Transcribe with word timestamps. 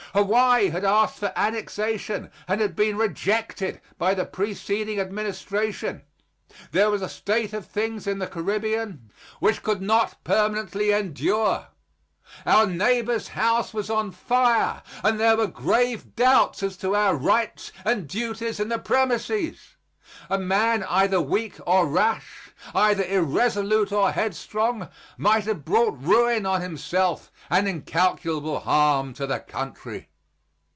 Hawaii 0.13 0.67
had 0.71 0.83
asked 0.83 1.19
for 1.19 1.31
annexation 1.37 2.31
and 2.45 2.59
had 2.59 2.75
been 2.75 2.97
rejected 2.97 3.79
by 3.97 4.13
the 4.13 4.25
preceding 4.25 4.99
administration. 4.99 6.01
There 6.71 6.89
was 6.91 7.01
a 7.01 7.07
state 7.07 7.53
of 7.53 7.65
things 7.65 8.05
in 8.07 8.19
the 8.19 8.27
Caribbean 8.27 9.09
which 9.39 9.63
could 9.63 9.81
not 9.81 10.21
permanently 10.25 10.91
endure. 10.91 11.69
Our 12.45 12.67
neighbor's 12.67 13.29
house 13.29 13.73
was 13.73 13.89
on 13.89 14.11
fire, 14.11 14.83
and 15.01 15.17
there 15.17 15.37
were 15.37 15.47
grave 15.47 16.13
doubts 16.13 16.61
as 16.61 16.75
to 16.77 16.93
our 16.93 17.15
rights 17.15 17.71
and 17.85 18.05
duties 18.05 18.59
in 18.59 18.67
the 18.67 18.79
premises. 18.79 19.77
A 20.29 20.37
man 20.37 20.83
either 20.89 21.21
weak 21.21 21.53
or 21.65 21.87
rash, 21.87 22.49
either 22.75 23.03
irresolute 23.05 23.93
or 23.93 24.11
headstrong, 24.11 24.89
might 25.17 25.45
have 25.45 25.63
brought 25.63 25.97
ruin 26.01 26.45
on 26.45 26.59
himself 26.61 27.31
and 27.49 27.65
incalculable 27.67 28.59
harm 28.59 29.13
to 29.13 29.25
the 29.25 29.39
country. 29.39 30.09